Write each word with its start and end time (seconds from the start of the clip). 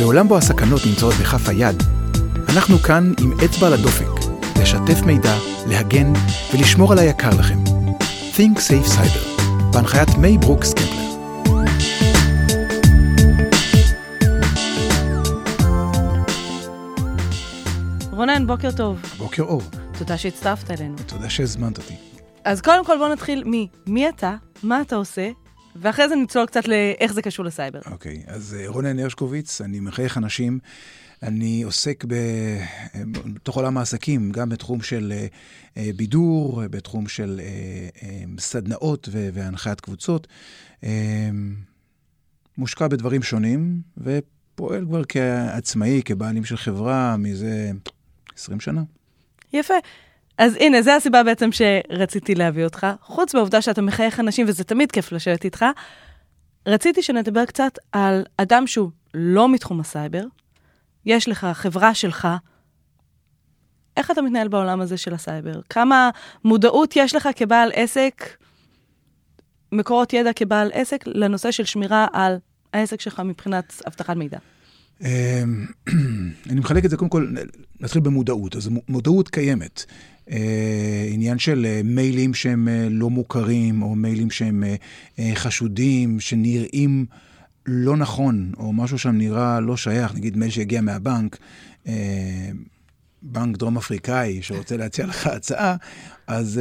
בעולם 0.00 0.28
בו 0.28 0.36
הסכנות 0.36 0.86
נמצאות 0.86 1.14
בכף 1.14 1.48
היד, 1.48 1.82
אנחנו 2.48 2.78
כאן 2.78 3.12
עם 3.20 3.32
אצבע 3.44 3.70
לדופק, 3.70 4.30
לשתף 4.60 5.02
מידע, 5.06 5.36
להגן 5.66 6.12
ולשמור 6.54 6.92
על 6.92 6.98
היקר 6.98 7.30
לכם. 7.38 7.58
Think 8.36 8.58
Safe 8.58 8.88
Cyber, 8.88 9.42
בהנחיית 9.72 10.08
מי 10.18 10.38
ברוקס 10.38 10.74
קפלר. 10.74 11.04
רונן, 18.10 18.46
בוקר 18.46 18.70
טוב. 18.70 19.02
בוקר 19.18 19.42
אור, 19.42 19.62
תודה 19.98 20.18
שהצטרפת 20.18 20.70
אלינו. 20.70 20.96
תודה 21.06 21.30
שהזמנת 21.30 21.78
אותי. 21.78 22.13
אז 22.44 22.60
קודם 22.60 22.84
כל 22.84 22.98
בוא 22.98 23.08
נתחיל 23.08 23.44
מי, 23.44 23.68
מי 23.86 24.08
אתה, 24.08 24.36
מה 24.62 24.80
אתה 24.80 24.96
עושה, 24.96 25.30
ואחרי 25.76 26.08
זה 26.08 26.16
נצלול 26.16 26.46
קצת 26.46 26.68
לאיך 26.68 27.12
זה 27.12 27.22
קשור 27.22 27.44
לסייבר. 27.44 27.80
אוקיי, 27.90 28.22
אז 28.26 28.56
אה, 28.60 28.64
רונן 28.68 28.98
הרשקוביץ, 28.98 29.60
אני 29.60 29.80
מחייך 29.80 30.18
אנשים. 30.18 30.58
אני 31.22 31.62
עוסק 31.62 32.04
ב... 32.04 32.12
אה, 32.12 33.02
בתוך 33.34 33.56
עולם 33.56 33.78
העסקים, 33.78 34.32
גם 34.32 34.48
בתחום 34.48 34.82
של 34.82 35.12
אה, 35.76 35.90
בידור, 35.96 36.62
בתחום 36.70 37.08
של 37.08 37.40
סדנאות 38.38 39.08
והנחיית 39.12 39.80
קבוצות. 39.80 40.26
מושקע 42.58 42.88
בדברים 42.88 43.22
שונים, 43.22 43.80
ופועל 43.98 44.84
כבר 44.86 45.02
כעצמאי, 45.08 46.02
כבעלים 46.04 46.44
של 46.44 46.56
חברה, 46.56 47.16
מזה 47.16 47.70
20 48.36 48.60
שנה. 48.60 48.82
יפה. 49.52 49.74
אז 50.38 50.56
הנה, 50.60 50.82
זו 50.82 50.90
הסיבה 50.90 51.22
בעצם 51.22 51.48
שרציתי 51.52 52.34
להביא 52.34 52.64
אותך. 52.64 52.86
חוץ 53.02 53.34
מהעובדה 53.34 53.62
שאתה 53.62 53.82
מחייך 53.82 54.20
אנשים, 54.20 54.46
וזה 54.48 54.64
תמיד 54.64 54.92
כיף 54.92 55.12
לשבת 55.12 55.44
איתך, 55.44 55.64
רציתי 56.66 57.02
שנדבר 57.02 57.44
קצת 57.44 57.78
על 57.92 58.24
אדם 58.36 58.66
שהוא 58.66 58.90
לא 59.14 59.48
מתחום 59.48 59.80
הסייבר, 59.80 60.24
יש 61.06 61.28
לך 61.28 61.46
חברה 61.52 61.94
שלך, 61.94 62.28
איך 63.96 64.10
אתה 64.10 64.22
מתנהל 64.22 64.48
בעולם 64.48 64.80
הזה 64.80 64.96
של 64.96 65.14
הסייבר? 65.14 65.60
כמה 65.70 66.10
מודעות 66.44 66.96
יש 66.96 67.14
לך 67.14 67.28
כבעל 67.36 67.70
עסק, 67.74 68.36
מקורות 69.72 70.12
ידע 70.12 70.32
כבעל 70.32 70.70
עסק, 70.72 71.04
לנושא 71.06 71.50
של 71.50 71.64
שמירה 71.64 72.06
על 72.12 72.36
העסק 72.72 73.00
שלך 73.00 73.20
מבחינת 73.20 73.82
אבטחת 73.86 74.16
מידע? 74.16 74.38
אמ, 75.00 75.06
אני 76.50 76.60
מחלק 76.60 76.84
את 76.84 76.90
זה, 76.90 76.96
קודם 76.96 77.10
כל, 77.10 77.28
נתחיל 77.80 78.02
במודעות. 78.02 78.56
אז 78.56 78.70
מודעות 78.88 79.28
קיימת. 79.28 79.84
אה, 80.30 81.08
עניין 81.10 81.38
של 81.38 81.66
אה, 81.66 81.80
מיילים 81.84 82.34
שהם 82.34 82.68
אה, 82.68 82.88
לא 82.90 83.10
מוכרים, 83.10 83.82
או 83.82 83.94
מיילים 83.94 84.30
שהם 84.30 84.64
חשודים, 85.34 86.20
שנראים 86.20 87.06
לא 87.66 87.96
נכון, 87.96 88.52
או 88.56 88.72
משהו 88.72 88.98
שם 88.98 89.18
נראה 89.18 89.60
לא 89.60 89.76
שייך, 89.76 90.14
נגיד 90.14 90.36
מייל 90.36 90.50
שהגיע 90.50 90.80
מהבנק, 90.80 91.38
בנק 93.22 93.56
דרום 93.56 93.76
אפריקאי 93.76 94.42
שרוצה 94.42 94.76
להציע 94.76 95.06
לך 95.06 95.26
הצעה, 95.26 95.76
אז 96.26 96.60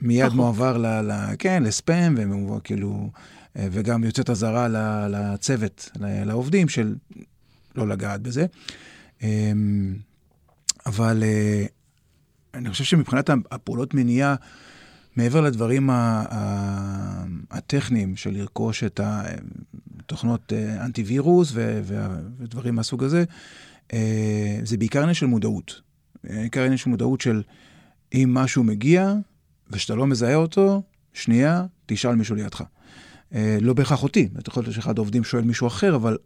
מיד 0.00 0.32
מועבר 0.32 0.76
ל, 0.76 0.86
ל, 0.86 1.12
כן, 1.38 1.62
לספאם, 1.62 2.16
כאילו, 2.64 3.10
וגם 3.56 4.04
יוצאת 4.04 4.30
אזהרה 4.30 4.68
לצוות, 5.08 5.90
לעובדים, 6.00 6.68
של 6.68 6.94
לא 7.76 7.88
לגעת 7.88 8.20
בזה. 8.22 8.46
אבל 10.86 11.22
אני 12.56 12.70
חושב 12.70 12.84
שמבחינת 12.84 13.30
הפעולות 13.50 13.94
מניעה, 13.94 14.34
מעבר 15.16 15.40
לדברים 15.40 15.90
הטכניים 17.50 18.16
של 18.16 18.30
לרכוש 18.30 18.84
את 18.84 19.00
התוכנות 19.04 20.52
אה, 20.52 20.84
אנטיווירוס 20.84 21.52
ודברים 21.54 22.74
מהסוג 22.74 23.04
הזה, 23.04 23.24
אה, 23.92 24.58
זה 24.64 24.76
בעיקר 24.76 25.00
עניין 25.00 25.14
של 25.14 25.26
מודעות. 25.26 25.80
בעיקר 26.24 26.62
עניין 26.62 26.76
של 26.76 26.90
מודעות 26.90 27.20
של 27.20 27.42
אם 28.14 28.30
משהו 28.34 28.64
מגיע 28.64 29.14
ושאתה 29.70 29.94
לא 29.94 30.06
מזהה 30.06 30.34
אותו, 30.34 30.82
שנייה, 31.12 31.64
תשאל 31.86 32.14
מישהו 32.14 32.34
לידך. 32.34 32.62
אה, 33.34 33.58
לא 33.60 33.72
בהכרח 33.72 34.02
אותי, 34.02 34.28
יכול 34.48 34.62
להיות 34.62 34.74
שאחד 34.74 34.98
העובדים 34.98 35.24
שואל 35.24 35.44
מישהו 35.44 35.66
אחר, 35.66 35.96
אבל 35.96 36.16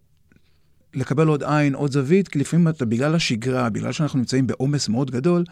לקבל 0.94 1.26
עוד 1.26 1.42
עין, 1.44 1.74
עוד 1.74 1.92
זווית, 1.92 2.28
כי 2.28 2.38
לפעמים 2.38 2.68
אתה, 2.68 2.84
בגלל 2.84 3.14
השגרה, 3.14 3.70
בגלל 3.70 3.92
שאנחנו 3.92 4.18
נמצאים 4.18 4.46
בעומס 4.46 4.88
מאוד 4.88 5.10
גדול, 5.10 5.44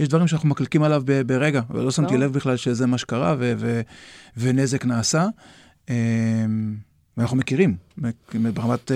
יש 0.00 0.08
דברים 0.08 0.26
שאנחנו 0.26 0.48
מקליקים 0.48 0.82
עליו 0.82 1.02
ב- 1.04 1.22
ברגע, 1.22 1.62
ולא 1.70 1.90
שמתי 1.90 2.16
לב 2.16 2.32
בכלל 2.32 2.56
שזה 2.56 2.86
מה 2.86 2.98
שקרה 2.98 3.36
ו- 3.38 3.52
ו- 3.58 3.80
ונזק 4.36 4.84
נעשה. 4.84 5.26
אמ, 5.88 5.94
ואנחנו 7.16 7.36
מכירים, 7.36 7.76
ברמת 8.34 8.90
uh, 8.90 8.94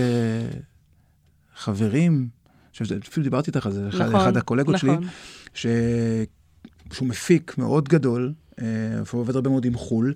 חברים, 1.57 2.29
אפילו 2.83 3.25
דיברתי 3.25 3.51
איתך 3.51 3.67
על 3.67 3.73
זה, 3.73 3.89
נכון, 3.89 4.17
אחד 4.17 4.37
הקולגות 4.37 4.75
נכון. 4.75 5.03
שלי, 5.03 5.09
ש... 5.55 5.67
שהוא 6.93 7.09
מפיק 7.09 7.59
מאוד 7.59 7.89
גדול, 7.89 8.33
uh, 8.51 8.63
הוא 9.11 9.21
עובד 9.21 9.35
הרבה 9.35 9.51
מאוד 9.51 9.65
עם 9.65 9.75
חו"ל. 9.75 10.15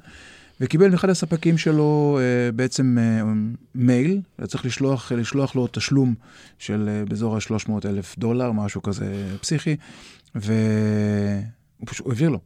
וקיבל 0.61 0.91
מאחד 0.91 1.11
הספקים 1.11 1.59
שלו 1.59 2.19
uh, 2.19 2.53
בעצם 2.53 2.99
uh, 2.99 3.27
מייל, 3.75 4.21
צריך 4.47 4.65
לשלוח, 4.65 5.13
לשלוח 5.13 5.57
לו 5.57 5.67
תשלום 5.67 6.15
של 6.59 6.89
uh, 7.07 7.09
באזור 7.09 7.37
ה-300 7.37 7.71
אלף 7.85 8.19
דולר, 8.19 8.53
משהו 8.53 8.83
כזה 8.83 9.37
פסיכי, 9.41 9.77
והוא 10.35 11.87
פשוט, 11.87 12.07
העביר 12.07 12.29
לו. 12.29 12.41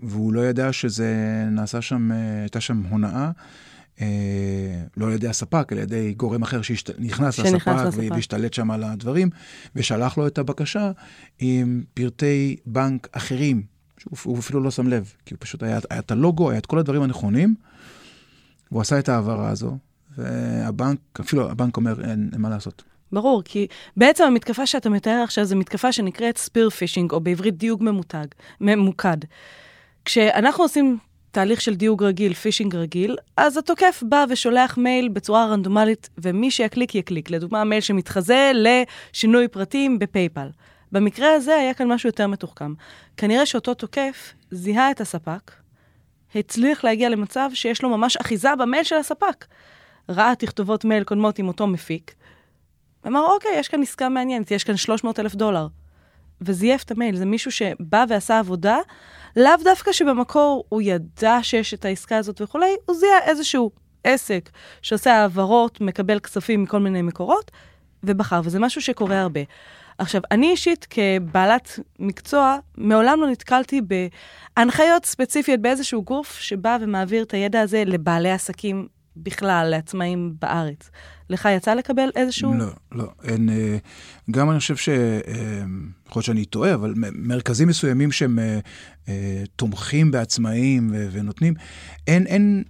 והוא 0.00 0.32
לא 0.32 0.46
ידע 0.46 0.72
שזה 0.72 1.44
נעשה 1.50 1.82
שם, 1.82 2.10
הייתה 2.42 2.60
שם 2.60 2.82
הונאה. 2.88 3.30
Uh, 3.96 4.00
לא 4.96 5.06
על 5.06 5.12
ידי 5.12 5.28
הספק, 5.28 5.72
על 5.72 5.78
ידי 5.78 6.14
גורם 6.16 6.42
אחר 6.42 6.62
שנכנס 6.62 7.38
לספק 7.38 7.72
והשתלט 7.96 8.54
שם 8.54 8.70
על 8.70 8.84
הדברים, 8.84 9.30
ושלח 9.76 10.18
לו 10.18 10.26
את 10.26 10.38
הבקשה 10.38 10.90
עם 11.38 11.82
פרטי 11.94 12.56
בנק 12.66 13.08
אחרים 13.12 13.75
שהוא 13.98 14.38
אפילו 14.38 14.60
לא 14.60 14.70
שם 14.70 14.88
לב, 14.88 15.12
כי 15.26 15.34
הוא 15.34 15.38
פשוט 15.40 15.62
היה, 15.62 15.78
היה 15.90 16.00
את 16.00 16.10
הלוגו, 16.10 16.50
היה 16.50 16.58
את 16.58 16.66
כל 16.66 16.78
הדברים 16.78 17.02
הנכונים, 17.02 17.54
והוא 18.70 18.80
עשה 18.80 18.98
את 18.98 19.08
ההעברה 19.08 19.48
הזו, 19.50 19.78
והבנק, 20.18 20.98
אפילו 21.20 21.50
הבנק 21.50 21.76
אומר, 21.76 22.10
אין, 22.10 22.30
אין 22.32 22.40
מה 22.40 22.48
לעשות. 22.48 22.82
ברור, 23.12 23.42
כי 23.44 23.66
בעצם 23.96 24.24
המתקפה 24.24 24.66
שאתה 24.66 24.90
מתאר 24.90 25.20
עכשיו 25.24 25.44
זו 25.44 25.56
מתקפה 25.56 25.92
שנקראת 25.92 26.38
spear 26.38 26.70
phishing, 26.70 27.12
או 27.12 27.20
בעברית 27.20 27.56
דיוג 27.56 27.82
ממותג, 27.82 28.26
ממוקד. 28.60 29.16
כשאנחנו 30.04 30.64
עושים 30.64 30.98
תהליך 31.30 31.60
של 31.60 31.74
דיוג 31.74 32.02
רגיל, 32.02 32.34
פישינג 32.34 32.76
רגיל, 32.76 33.16
אז 33.36 33.56
התוקף 33.56 34.02
בא 34.08 34.24
ושולח 34.28 34.78
מייל 34.78 35.08
בצורה 35.08 35.46
רנדומלית, 35.46 36.10
ומי 36.18 36.50
שיקליק 36.50 36.94
יקליק. 36.94 37.30
לדוגמה, 37.30 37.64
מייל 37.64 37.80
שמתחזה 37.80 38.52
לשינוי 38.54 39.48
פרטים 39.48 39.98
בפייפל. 39.98 40.48
במקרה 40.92 41.32
הזה 41.32 41.56
היה 41.56 41.74
כאן 41.74 41.92
משהו 41.92 42.08
יותר 42.08 42.26
מתוחכם. 42.26 42.74
כנראה 43.16 43.46
שאותו 43.46 43.74
תוקף 43.74 44.34
זיהה 44.50 44.90
את 44.90 45.00
הספק, 45.00 45.52
הצליח 46.34 46.84
להגיע 46.84 47.08
למצב 47.08 47.50
שיש 47.54 47.82
לו 47.82 47.88
ממש 47.88 48.16
אחיזה 48.16 48.56
במייל 48.58 48.84
של 48.84 48.96
הספק. 48.96 49.46
ראה 50.08 50.34
תכתובות 50.34 50.84
מייל 50.84 51.04
קודמות 51.04 51.38
עם 51.38 51.48
אותו 51.48 51.66
מפיק, 51.66 52.14
ואמר, 53.04 53.20
אוקיי, 53.20 53.50
יש 53.58 53.68
כאן 53.68 53.82
עסקה 53.82 54.08
מעניינת, 54.08 54.50
יש 54.50 54.64
כאן 54.64 54.76
300 54.76 55.20
אלף 55.20 55.34
דולר. 55.34 55.66
וזייף 56.40 56.82
את 56.82 56.90
המייל, 56.90 57.16
זה 57.16 57.24
מישהו 57.24 57.50
שבא 57.50 58.04
ועשה 58.08 58.38
עבודה, 58.38 58.78
לאו 59.36 59.52
דווקא 59.64 59.92
שבמקור 59.92 60.64
הוא 60.68 60.82
ידע 60.82 61.38
שיש 61.42 61.74
את 61.74 61.84
העסקה 61.84 62.16
הזאת 62.16 62.40
וכולי, 62.40 62.74
הוא 62.86 62.96
זיהה 62.96 63.20
איזשהו 63.22 63.70
עסק 64.04 64.50
שעושה 64.82 65.14
העברות, 65.14 65.80
מקבל 65.80 66.18
כספים 66.18 66.62
מכל 66.62 66.80
מיני 66.80 67.02
מקורות, 67.02 67.50
ובחר, 68.02 68.40
וזה 68.44 68.58
משהו 68.58 68.80
שקורה 68.80 69.20
הרבה. 69.20 69.40
עכשיו, 69.98 70.22
אני 70.30 70.50
אישית 70.50 70.86
כבעלת 70.90 71.78
מקצוע, 71.98 72.58
מעולם 72.76 73.20
לא 73.20 73.30
נתקלתי 73.30 73.80
בהנחיות 74.56 75.04
ספציפיות 75.04 75.60
באיזשהו 75.60 76.02
גוף 76.02 76.38
שבא 76.38 76.78
ומעביר 76.80 77.22
את 77.22 77.34
הידע 77.34 77.60
הזה 77.60 77.82
לבעלי 77.86 78.30
עסקים 78.30 78.86
בכלל, 79.16 79.68
לעצמאים 79.70 80.34
בארץ. 80.40 80.90
לך 81.30 81.48
יצא 81.56 81.74
לקבל 81.74 82.08
איזשהו... 82.16 82.54
לא, 82.54 82.66
לא. 82.92 83.10
אין, 83.24 83.48
אה, 83.48 83.76
גם 84.30 84.50
אני 84.50 84.58
חושב 84.58 84.76
ש... 84.76 84.88
אה, 84.88 84.94
יכול 86.08 86.20
להיות 86.20 86.24
שאני 86.24 86.44
טועה, 86.44 86.74
אבל 86.74 86.94
מרכזים 87.12 87.68
מסוימים 87.68 88.12
שהם 88.12 88.38
אה, 89.08 89.42
תומכים 89.56 90.10
בעצמאים 90.10 90.90
ונותנים, 91.12 91.54
אין, 92.06 92.26
אין 92.26 92.64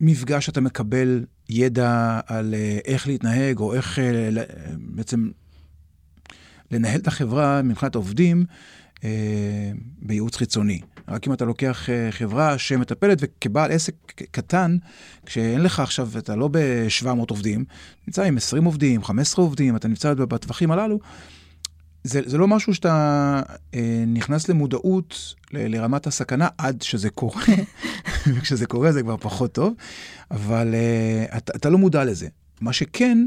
מפגש 0.00 0.46
שאתה 0.46 0.60
מקבל 0.60 1.24
ידע 1.48 2.20
על 2.26 2.54
איך 2.84 3.06
להתנהג, 3.06 3.58
או 3.58 3.74
איך 3.74 3.98
בעצם 4.76 5.30
לנהל 6.70 7.00
את 7.00 7.06
החברה 7.06 7.62
מבחינת 7.62 7.94
עובדים 7.94 8.44
אה, 9.04 9.70
בייעוץ 10.02 10.36
חיצוני. 10.36 10.80
רק 11.08 11.26
אם 11.26 11.32
אתה 11.32 11.44
לוקח 11.44 11.90
אה, 11.90 12.12
חברה 12.12 12.58
שמטפלת, 12.58 13.18
וכבעל 13.20 13.72
עסק 13.72 13.94
קטן, 14.30 14.76
כשאין 15.26 15.60
לך 15.60 15.80
עכשיו, 15.80 16.08
אתה 16.18 16.36
לא 16.36 16.48
ב-700 16.52 17.08
עובדים, 17.28 17.64
נמצא 18.08 18.22
עם 18.22 18.36
20 18.36 18.64
עובדים, 18.64 19.04
15 19.04 19.44
עובדים, 19.44 19.76
אתה 19.76 19.88
נמצא 19.88 20.14
בטווחים 20.14 20.70
הללו, 20.70 20.98
זה, 22.04 22.20
זה 22.26 22.38
לא 22.38 22.48
משהו 22.48 22.74
שאתה 22.74 23.42
אה, 23.74 24.04
נכנס 24.06 24.48
למודעות 24.48 25.34
ל, 25.52 25.76
לרמת 25.76 26.06
הסכנה 26.06 26.48
עד 26.58 26.82
שזה 26.82 27.10
קורה, 27.10 27.42
וכשזה 28.34 28.66
קורה 28.66 28.92
זה 28.92 29.02
כבר 29.02 29.16
פחות 29.16 29.52
טוב, 29.52 29.74
אבל 30.30 30.74
אה, 30.74 31.38
אתה, 31.38 31.52
אתה 31.56 31.70
לא 31.70 31.78
מודע 31.78 32.04
לזה. 32.04 32.28
מה 32.60 32.72
שכן, 32.72 33.26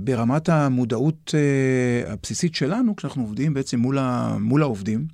ברמת 0.00 0.48
המודעות 0.48 1.34
אה, 1.34 2.12
הבסיסית 2.12 2.54
שלנו, 2.54 2.96
כשאנחנו 2.96 3.22
עובדים 3.22 3.54
בעצם 3.54 3.78
מול, 3.78 3.98
ה, 3.98 4.36
מול 4.40 4.62
העובדים, 4.62 5.06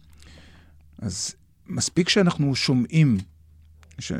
אז 1.02 1.34
מספיק 1.68 2.08
שאנחנו 2.08 2.54
שומעים, 2.54 3.18
ש... 3.98 4.12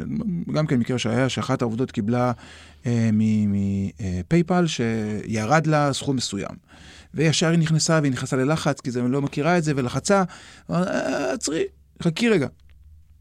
גם 0.53 0.67
כן 0.67 0.79
מקרה 0.79 0.99
שהיה, 0.99 1.29
שאחת 1.29 1.63
העובדות 1.63 1.91
קיבלה 1.91 2.33
אה, 2.87 3.11
מפייפל 3.13 4.67
שירד 4.67 5.67
לה 5.67 5.93
סכום 5.93 6.17
מסוים. 6.17 6.57
וישר 7.15 7.51
היא 7.51 7.59
נכנסה, 7.59 7.99
והיא 8.03 8.13
נכנסה 8.13 8.37
ללחץ, 8.37 8.81
כי 8.81 8.91
היא 8.95 9.03
לא 9.03 9.23
מכירה 9.23 9.59
את 9.59 9.65
זה, 9.65 9.73
ולחצה, 9.77 10.25
אה, 10.71 11.33
עצרי, 11.33 11.65
חכי 12.03 12.29
רגע. 12.29 12.47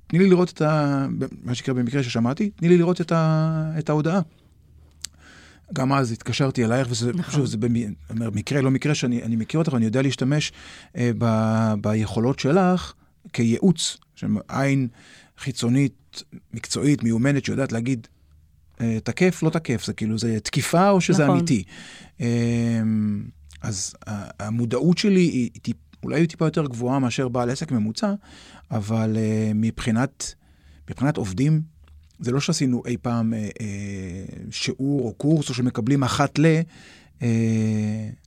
תני 0.08 0.20
לי 0.20 0.30
לראות 0.30 0.50
את 0.50 0.62
ה... 0.62 1.08
מה 1.44 1.56
שקרה 1.56 1.76
במקרה 1.76 2.04
ששמעתי, 2.04 2.50
תני 2.50 2.70
לי 2.70 2.78
לראות 2.78 3.02
את, 3.02 3.12
ה... 3.12 3.72
את 3.80 3.90
ההודעה. 3.90 4.22
גם 5.74 5.94
אז 5.94 6.12
התקשרתי 6.12 6.66
אלייך, 6.66 6.88
וזה, 6.92 7.13
נכון. 7.13 7.33
שוב, 7.33 7.45
זה 7.45 7.57
במקרה, 8.10 8.62
לא 8.62 8.71
מקרה 8.71 8.95
שאני 8.95 9.36
מכיר 9.36 9.60
אותך, 9.60 9.74
אני 9.74 9.86
יודע 9.86 10.01
להשתמש 10.01 10.51
אה, 10.98 11.12
ב, 11.18 11.74
ביכולות 11.81 12.39
שלך 12.39 12.94
כייעוץ, 13.33 13.98
עין 14.48 14.88
חיצונית, 15.38 16.24
מקצועית, 16.54 17.04
מיומנת, 17.04 17.45
שיודעת 17.45 17.71
להגיד, 17.71 18.07
אה, 18.81 18.98
תקף, 19.04 19.44
לא 19.44 19.50
תקף, 19.50 19.86
זה 19.86 19.94
כאילו, 19.94 20.18
זה 20.18 20.39
תקיפה 20.39 20.89
או 20.89 21.01
שזה 21.01 21.24
נכון. 21.24 21.38
אמיתי. 21.38 21.63
אה, 22.21 22.81
אז 23.62 23.94
המודעות 24.39 24.98
שלי 24.98 25.21
היא, 25.21 25.50
היא 25.66 25.74
אולי 26.04 26.27
טיפה 26.27 26.45
יותר 26.45 26.66
גבוהה 26.66 27.00
מאשר 27.00 27.27
בעל 27.27 27.50
עסק 27.50 27.71
ממוצע, 27.71 28.13
אבל 28.71 29.16
uh, 29.16 29.54
מבחינת, 29.56 30.33
מבחינת 30.89 31.18
עובדים, 31.18 31.62
זה 32.19 32.31
לא 32.31 32.39
שעשינו 32.39 32.81
אי 32.86 32.98
פעם 33.01 33.33
uh, 33.33 33.54
uh, 33.54 33.62
שיעור 34.51 35.01
או 35.01 35.13
קורס, 35.13 35.50
או 35.50 35.54
שמקבלים 35.54 36.04
אחת 36.04 36.39
ל... 36.39 36.45
uh, 37.19 37.24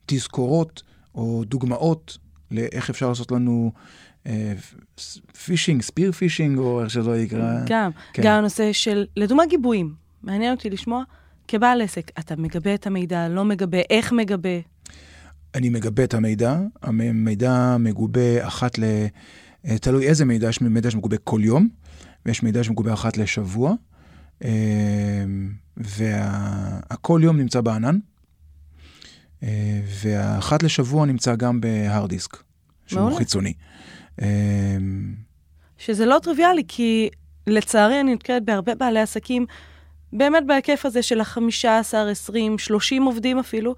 תזכורות 0.06 0.82
או 1.14 1.44
דוגמאות 1.46 2.18
לאיך 2.50 2.90
אפשר 2.90 3.08
לעשות 3.08 3.32
לנו 3.32 3.72
פישינג, 5.44 5.82
ספיר 5.82 6.12
פישינג, 6.12 6.58
או 6.58 6.82
איך 6.82 6.90
שזה 6.90 7.18
יקרא. 7.18 7.60
גם, 7.66 7.90
כן. 8.12 8.22
גם 8.22 8.32
הנושא 8.32 8.72
של, 8.72 9.06
לדוגמה 9.16 9.46
גיבויים. 9.46 9.94
מעניין 10.22 10.54
אותי 10.54 10.70
לשמוע, 10.70 11.02
כבעל 11.48 11.82
עסק, 11.82 12.10
אתה 12.18 12.36
מגבה 12.36 12.74
את 12.74 12.86
המידע, 12.86 13.28
לא 13.28 13.44
מגבה, 13.44 13.78
איך 13.90 14.12
מגבה? 14.12 14.58
אני 15.54 15.68
מגבה 15.68 16.04
את 16.04 16.14
המידע, 16.14 16.60
המידע 16.82 17.76
מגובה 17.78 18.46
אחת 18.46 18.78
ל... 18.78 18.84
אה, 19.66 19.78
תלוי 19.78 20.08
איזה 20.08 20.24
מידע, 20.24 20.48
יש 20.48 20.60
מידע 20.60 20.90
שמגובה 20.90 21.16
כל 21.16 21.40
יום, 21.44 21.68
ויש 22.26 22.42
מידע 22.42 22.64
שמגובה 22.64 22.92
אחת 22.92 23.16
לשבוע, 23.16 23.74
והכל 25.76 27.20
יום 27.22 27.36
נמצא 27.36 27.60
בענן, 27.60 27.98
אה, 29.42 29.80
והאחת 30.02 30.62
לשבוע 30.62 31.06
נמצא 31.06 31.36
גם 31.36 31.60
בהארד 31.60 32.08
דיסק, 32.08 32.36
שהוא. 32.86 33.18
חיצוני. 33.18 33.52
שזה 35.78 36.06
לא 36.06 36.18
טריוויאלי, 36.22 36.62
כי 36.68 37.08
לצערי 37.46 38.00
אני 38.00 38.14
נתקלת 38.14 38.44
בהרבה 38.44 38.74
בעלי 38.74 39.00
עסקים, 39.00 39.46
באמת 40.12 40.46
בהיקף 40.46 40.86
הזה 40.86 41.02
של 41.02 41.20
ה-15, 41.20 41.96
20, 42.10 42.58
30 42.58 43.02
עובדים 43.02 43.38
אפילו, 43.38 43.74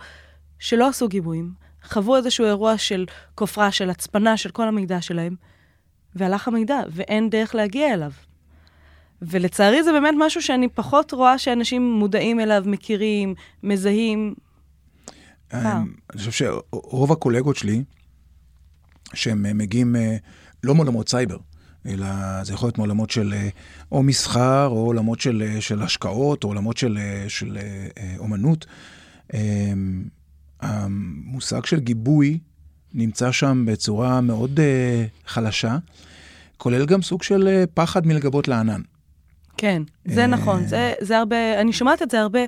שלא 0.59 0.89
עשו 0.89 1.09
גיבויים. 1.09 1.53
חוו 1.85 2.17
איזשהו 2.17 2.47
אירוע 2.47 2.79
של 2.79 3.07
כופרה, 3.35 3.73
של 3.73 3.91
הצפנה 3.91 4.37
של 4.37 4.51
כל 4.51 4.69
המידע 4.69 5.01
שלהם, 5.01 5.37
והלך 6.15 6.49
המידע, 6.49 6.81
ואין 6.91 7.31
דרך 7.31 7.55
להגיע 7.55 7.95
אליו. 7.95 8.11
ולצערי 9.23 9.83
זה 9.83 9.93
באמת 9.93 10.15
משהו 10.19 10.43
שאני 10.43 10.69
פחות 10.69 11.13
רואה 11.13 11.39
שאנשים 11.39 11.93
מודעים 11.93 12.41
אליו, 12.41 12.63
מכירים, 12.67 13.35
מזהים. 13.63 14.35
אני 15.53 15.85
חושב 16.19 16.31
שרוב 16.31 17.13
הקולגות 17.13 17.57
שלי, 17.57 17.85
שהם 19.15 19.59
מגיעים 19.59 19.97
אה, 19.97 20.17
לא 20.65 20.75
מעולמות 20.75 21.09
סייבר, 21.09 21.37
אלא 21.87 22.07
זה 22.45 22.53
יכול 22.53 22.67
להיות 22.67 22.79
מעולמות 22.79 23.11
של 23.11 23.35
אה, 23.37 23.49
או 23.93 24.03
מסחר, 24.03 24.67
או 24.67 24.87
עולמות 24.87 25.21
של, 25.21 25.43
אה, 25.47 25.61
של 25.61 25.83
השקעות, 25.83 26.45
או 26.45 26.49
עולמות 26.49 26.77
של, 26.77 26.99
של 27.29 27.59
אומנות, 28.19 28.67
המושג 30.61 31.65
של 31.65 31.81
גיבוי 31.81 32.39
נמצא 32.95 33.33
שם 33.33 33.65
בצורה 33.67 34.21
מאוד 34.21 34.61
חלשה, 35.27 35.79
כולל 36.57 36.87
גם 36.87 37.03
סוג 37.03 37.23
של 37.23 37.65
פחד 37.75 38.07
מלגבות 38.07 38.49
לענן. 38.49 38.81
כן, 39.65 39.83
זה 40.05 40.25
uh... 40.25 40.27
נכון, 40.27 40.67
זה, 40.67 40.93
זה 41.01 41.19
הרבה, 41.19 41.61
אני 41.61 41.73
שומעת 41.73 42.03
את 42.03 42.11
זה 42.11 42.21
הרבה, 42.21 42.41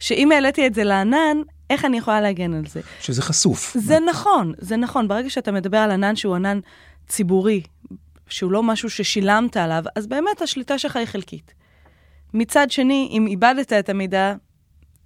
שאם 0.00 0.32
העליתי 0.32 0.66
את 0.66 0.74
זה 0.74 0.84
לענן, 0.84 1.36
איך 1.70 1.84
אני 1.84 1.98
יכולה 1.98 2.20
להגן 2.20 2.54
על 2.54 2.66
זה? 2.66 2.80
שזה 3.00 3.22
חשוף. 3.22 3.76
זה 3.78 3.98
נכון, 4.10 4.52
זה 4.58 4.76
נכון. 4.76 5.08
ברגע 5.08 5.30
שאתה 5.30 5.52
מדבר 5.52 5.78
על 5.78 5.90
ענן 5.90 6.16
שהוא 6.16 6.34
ענן 6.34 6.60
ציבורי, 7.08 7.62
שהוא 8.28 8.52
לא 8.52 8.62
משהו 8.62 8.90
ששילמת 8.90 9.56
עליו, 9.56 9.84
אז 9.96 10.06
באמת 10.06 10.42
השליטה 10.42 10.78
שלך 10.78 10.96
היא 10.96 11.06
חלקית. 11.06 11.54
מצד 12.34 12.70
שני, 12.70 13.08
אם 13.10 13.26
איבדת 13.26 13.72
את 13.72 13.88
המידע, 13.88 14.34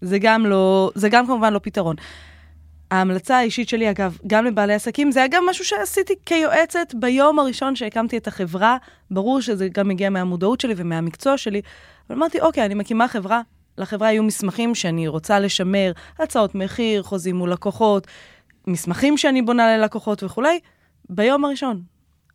זה 0.00 0.18
גם 0.18 0.46
לא, 0.46 0.90
זה 0.94 1.08
גם 1.08 1.26
כמובן 1.26 1.52
לא 1.52 1.60
פתרון. 1.62 1.96
ההמלצה 2.90 3.38
האישית 3.38 3.68
שלי, 3.68 3.90
אגב, 3.90 4.18
גם 4.26 4.44
לבעלי 4.44 4.74
עסקים, 4.74 5.10
זה 5.12 5.24
אגב 5.24 5.40
משהו 5.50 5.64
שעשיתי 5.64 6.14
כיועצת 6.26 6.94
ביום 6.94 7.38
הראשון 7.38 7.76
שהקמתי 7.76 8.16
את 8.16 8.26
החברה. 8.26 8.76
ברור 9.10 9.40
שזה 9.40 9.68
גם 9.68 9.88
מגיע 9.88 10.10
מהמודעות 10.10 10.60
שלי 10.60 10.74
ומהמקצוע 10.76 11.38
שלי, 11.38 11.60
אבל 12.08 12.18
אמרתי, 12.18 12.40
אוקיי, 12.40 12.64
אני 12.64 12.74
מקימה 12.74 13.08
חברה, 13.08 13.40
לחברה 13.78 14.12
יהיו 14.12 14.22
מסמכים 14.22 14.74
שאני 14.74 15.08
רוצה 15.08 15.40
לשמר, 15.40 15.92
הצעות 16.18 16.54
מחיר, 16.54 17.02
חוזים 17.02 17.36
מול 17.36 17.52
לקוחות, 17.52 18.06
מסמכים 18.66 19.16
שאני 19.16 19.42
בונה 19.42 19.76
ללקוחות 19.76 20.22
וכולי. 20.22 20.60
ביום 21.10 21.44
הראשון, 21.44 21.82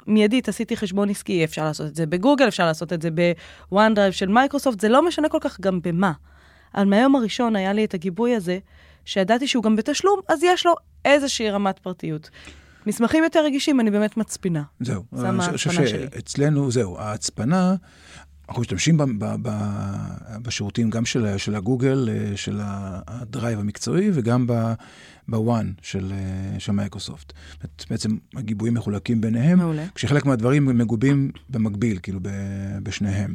מיידית 0.07 0.49
עשיתי 0.49 0.77
חשבון 0.77 1.09
עסקי, 1.09 1.43
אפשר 1.43 1.63
לעשות 1.63 1.87
את 1.87 1.95
זה 1.95 2.05
בגוגל, 2.05 2.47
אפשר 2.47 2.65
לעשות 2.65 2.93
את 2.93 3.01
זה 3.01 3.09
ב 3.71 3.93
OneDrive 3.93 4.11
של 4.11 4.27
מייקרוסופט, 4.27 4.79
זה 4.79 4.89
לא 4.89 5.07
משנה 5.07 5.29
כל 5.29 5.37
כך 5.41 5.59
גם 5.61 5.81
במה. 5.81 6.11
אבל 6.75 6.85
מהיום 6.85 7.15
הראשון 7.15 7.55
היה 7.55 7.73
לי 7.73 7.85
את 7.85 7.93
הגיבוי 7.93 8.35
הזה, 8.35 8.59
שידעתי 9.05 9.47
שהוא 9.47 9.63
גם 9.63 9.75
בתשלום, 9.75 10.19
אז 10.27 10.43
יש 10.43 10.65
לו 10.65 10.73
איזושהי 11.05 11.49
רמת 11.49 11.79
פרטיות. 11.79 12.29
מסמכים 12.85 13.23
יותר 13.23 13.45
רגישים, 13.45 13.79
אני 13.79 13.91
באמת 13.91 14.17
מצפינה. 14.17 14.63
זהו. 14.79 15.03
אני 15.19 15.57
חושב 15.57 15.71
שאצלנו, 15.71 16.71
זהו, 16.71 16.99
ההצפנה, 16.99 17.75
אנחנו 18.49 18.61
משתמשים 18.61 18.97
ב, 18.97 19.03
ב, 19.03 19.35
ב, 19.41 19.49
בשירותים 20.41 20.89
גם 20.89 21.05
של, 21.05 21.37
של 21.37 21.55
הגוגל, 21.55 22.09
אה, 22.11 22.37
של 22.37 22.59
ה 22.63 22.79
Drive 22.79 23.59
המקצועי, 23.59 24.09
וגם 24.13 24.47
ב 25.27 25.38
One 25.38 25.71
של, 25.81 26.11
אה, 26.11 26.59
של 26.59 26.71
מייקרוסופט. 26.71 27.33
בעצם 27.89 28.09
הגיבויים 28.35 28.73
מחולקים 28.73 29.21
ביניהם, 29.21 29.57
מעולה. 29.59 29.85
כשחלק 29.95 30.25
מהדברים 30.25 30.65
מגובים 30.65 31.31
במקביל, 31.49 31.99
כאילו 32.03 32.19
בשניהם. 32.83 33.33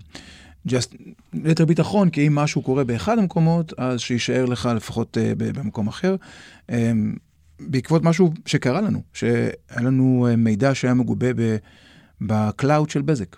Just 0.68 0.96
ליתר 1.32 1.64
ביטחון, 1.64 2.10
כי 2.10 2.26
אם 2.26 2.34
משהו 2.34 2.62
קורה 2.62 2.84
באחד 2.84 3.18
המקומות, 3.18 3.72
אז 3.78 4.00
שיישאר 4.00 4.44
לך 4.44 4.68
לפחות 4.76 5.16
uh, 5.16 5.34
במקום 5.36 5.88
אחר. 5.88 6.16
Um, 6.70 6.74
בעקבות 7.60 8.02
משהו 8.02 8.32
שקרה 8.46 8.80
לנו, 8.80 9.02
שהיה 9.12 9.50
לנו 9.76 10.28
uh, 10.32 10.36
מידע 10.36 10.74
שהיה 10.74 10.94
מגובה 10.94 11.26
ב 12.20 12.32
cloud 12.32 12.90
של 12.90 13.02
בזק. 13.02 13.36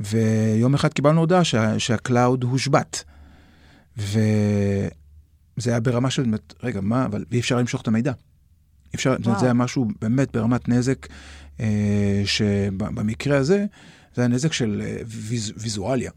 ויום 0.00 0.74
אחד 0.74 0.92
קיבלנו 0.92 1.20
הודעה 1.20 1.44
שה, 1.44 1.78
שה 1.78 2.03
cloud 2.03 2.44
הושבת. 2.44 3.04
וזה 3.96 4.90
היה 5.66 5.80
ברמה 5.80 6.10
של, 6.10 6.34
רגע, 6.62 6.80
מה, 6.80 7.04
אבל 7.04 7.24
אי 7.32 7.40
אפשר 7.40 7.58
למשוך 7.58 7.82
את 7.82 7.88
המידע. 7.88 8.12
אפשר, 8.94 9.16
זה 9.22 9.44
היה 9.44 9.52
משהו 9.52 9.88
באמת 10.00 10.36
ברמת 10.36 10.68
נזק, 10.68 11.06
אה, 11.60 12.22
שבמקרה 12.24 13.36
הזה, 13.36 13.66
זה 14.14 14.24
הנזק 14.24 14.52
של 14.52 14.82
אה, 14.84 14.96
ויז, 15.06 15.52
ויזואליה, 15.56 16.10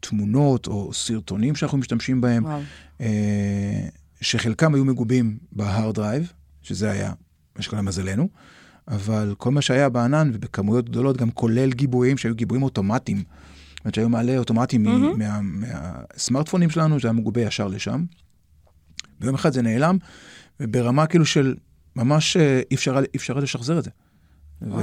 תמונות 0.00 0.66
או 0.66 0.92
סרטונים 0.92 1.56
שאנחנו 1.56 1.78
משתמשים 1.78 2.20
בהם, 2.20 2.44
אה, 3.00 3.88
שחלקם 4.20 4.74
היו 4.74 4.84
מגובים 4.84 5.38
ב 5.52 5.60
hard 5.60 5.94
drive, 5.94 6.32
שזה 6.62 6.90
היה, 6.90 7.12
מה 7.56 7.62
שקורה 7.62 7.82
למזלנו, 7.82 8.28
אבל 8.88 9.34
כל 9.38 9.50
מה 9.50 9.62
שהיה 9.62 9.88
בענן 9.88 10.30
ובכמויות 10.34 10.88
גדולות, 10.88 11.16
גם 11.16 11.30
כולל 11.30 11.72
גיבויים 11.72 12.18
שהיו 12.18 12.34
גיבויים 12.34 12.62
אוטומטיים. 12.62 13.18
זאת 13.18 13.84
אומרת 13.84 13.94
שהיו 13.94 14.08
מעלה 14.08 14.38
אוטומטיים 14.38 14.86
mm-hmm. 14.86 15.16
מה, 15.18 15.40
מהסמארטפונים 15.40 16.70
שלנו, 16.70 17.00
זה 17.00 17.08
היה 17.08 17.12
מגובה 17.12 17.40
ישר 17.40 17.68
לשם. 17.68 18.04
ביום 19.20 19.34
אחד 19.34 19.52
זה 19.52 19.62
נעלם, 19.62 19.98
וברמה 20.60 21.06
כאילו 21.06 21.26
של 21.26 21.54
ממש 21.96 22.36
אה, 22.36 22.60
אי 22.70 22.76
אפשר, 22.76 22.96
אפשר 23.16 23.34
לשחזר 23.34 23.78
את 23.78 23.84
זה. 23.84 23.90
ו... 24.62 24.74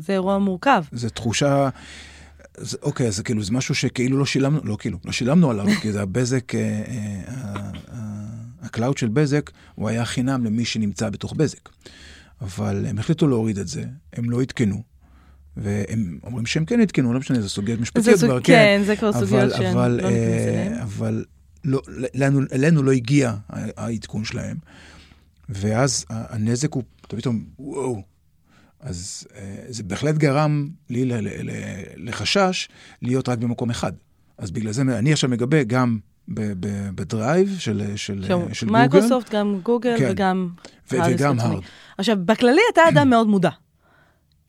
זה 0.00 0.12
אירוע 0.12 0.38
מורכב. 0.38 0.84
זו 0.92 1.08
תחושה... 1.08 1.68
זה, 2.58 2.76
אוקיי, 2.82 3.06
אז 3.06 3.20
כאילו 3.20 3.42
זה 3.42 3.52
משהו 3.52 3.74
שכאילו 3.74 4.18
לא 4.18 4.26
שילמנו, 4.26 4.60
לא 4.64 4.76
כאילו, 4.80 4.98
לא 5.04 5.12
שילמנו 5.12 5.50
עליו, 5.50 5.66
כי 5.82 5.92
זה 5.92 6.02
הבזק, 6.02 6.54
אה, 6.54 6.60
אה, 6.60 7.70
ה 8.62 8.68
cloud 8.68 8.98
של 8.98 9.08
בזק, 9.08 9.50
הוא 9.74 9.88
היה 9.88 10.04
חינם 10.04 10.44
למי 10.44 10.64
שנמצא 10.64 11.10
בתוך 11.10 11.32
בזק. 11.32 11.68
אבל 12.40 12.86
הם 12.86 12.98
החליטו 12.98 13.28
להוריד 13.28 13.58
את 13.58 13.68
זה, 13.68 13.84
הם 14.12 14.30
לא 14.30 14.42
עדכנו. 14.42 14.82
והם 15.56 16.18
אומרים 16.24 16.46
שהם 16.46 16.64
כן 16.64 16.80
עדכנו, 16.80 17.12
לא 17.12 17.18
משנה, 17.18 17.40
זה 17.40 17.48
סוגיות 17.48 17.80
משפטיות 17.80 18.18
כבר, 18.18 18.40
כן. 18.40 18.44
כן, 18.44 18.82
זה 18.86 18.96
כבר 18.96 19.12
סוגיות 19.12 19.52
שהן 19.56 19.76
לא 19.76 19.88
נכנסות 19.88 20.48
אליהן. 20.48 20.72
אבל 20.72 21.24
לא, 21.64 21.82
לנו, 22.14 22.40
אלינו 22.52 22.82
לא 22.82 22.92
הגיע 22.92 23.34
העדכון 23.48 24.24
שלהם. 24.24 24.56
ואז 25.48 26.04
הנזק 26.08 26.72
הוא 26.72 26.82
פתאום, 27.08 27.44
וואו. 27.58 28.15
אז 28.86 29.26
אה, 29.36 29.64
זה 29.68 29.82
בהחלט 29.82 30.14
גרם 30.14 30.68
לי 30.90 31.10
לחשש 31.96 32.68
להיות 33.02 33.28
רק 33.28 33.38
במקום 33.38 33.70
אחד. 33.70 33.92
אז 34.38 34.50
בגלל 34.50 34.72
זה 34.72 34.82
אני 34.82 35.12
עכשיו 35.12 35.30
מגבה 35.30 35.62
גם 35.62 35.98
ב 36.28 36.49
Drive 36.49 37.56
של, 37.58 37.96
של, 37.96 38.24
של 38.52 38.66
גוגל. 38.66 38.78
מייקרוסופט, 38.78 39.34
גם 39.34 39.60
גוגל 39.62 39.94
כן. 39.98 40.08
וגם 40.10 40.48
וגם 40.90 41.40
hard. 41.40 41.62
עכשיו, 41.98 42.16
בכללי 42.24 42.60
אתה 42.72 42.80
אדם 42.88 43.10
מאוד 43.10 43.26
מודע. 43.26 43.50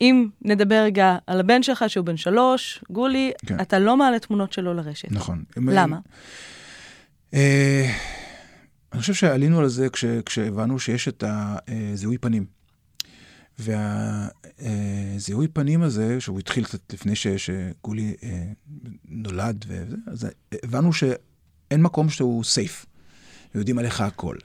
אם 0.00 0.28
נדבר 0.42 0.82
רגע 0.84 1.16
על 1.26 1.40
הבן 1.40 1.62
שלך, 1.62 1.84
שהוא 1.88 2.06
בן 2.06 2.16
שלוש, 2.16 2.84
גולי, 2.90 3.32
כן. 3.46 3.60
אתה 3.60 3.78
לא 3.78 3.96
מעלה 3.96 4.18
תמונות 4.18 4.52
שלו 4.52 4.74
לרשת. 4.74 5.12
נכון. 5.12 5.44
למה? 5.56 5.98
אה, 7.34 7.92
אני 8.92 9.00
חושב 9.00 9.14
שעלינו 9.14 9.58
על 9.58 9.68
זה 9.68 9.88
כש, 9.88 10.04
כשהבנו 10.04 10.78
שיש 10.78 11.08
את 11.08 11.24
הזיהוי 11.26 12.18
פנים. 12.18 12.57
והזיהוי 13.58 15.46
אה, 15.46 15.52
פנים 15.52 15.82
הזה, 15.82 16.20
שהוא 16.20 16.38
התחיל 16.38 16.64
קצת 16.64 16.92
לפני 16.92 17.16
ש, 17.16 17.26
שגולי 17.26 18.14
אה, 18.22 18.42
נולד, 19.08 19.64
וזה, 19.68 19.96
אז 20.06 20.26
הבנו 20.64 20.92
שאין 20.92 21.82
מקום 21.82 22.10
שהוא 22.10 22.44
סייף, 22.44 22.86
ויודעים 23.54 23.78
עליך 23.78 24.00
הכל. 24.00 24.36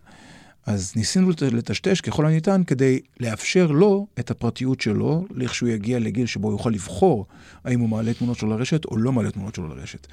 אז 0.65 0.93
ניסינו 0.96 1.29
לטשטש 1.51 2.01
ככל 2.01 2.25
הניתן 2.25 2.63
כדי 2.67 3.00
לאפשר 3.20 3.67
לו 3.67 4.08
את 4.20 4.32
הפרטיות 4.32 4.82
שלו, 4.82 5.25
לכשהוא 5.32 5.70
יגיע 5.70 6.00
לגיל 6.00 6.25
שבו 6.25 6.48
הוא 6.48 6.60
יכול 6.60 6.74
לבחור 6.74 7.25
האם 7.63 7.79
הוא 7.79 7.89
מעלה 7.89 8.13
תמונות 8.13 8.38
שלו 8.38 8.50
לרשת 8.50 8.86
או 8.86 8.98
לא 8.98 9.12
מעלה 9.12 9.32
תמונות 9.32 9.55
שלו 9.55 9.67
לרשת. 9.67 10.08